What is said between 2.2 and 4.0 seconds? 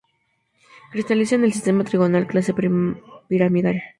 clase piramidal.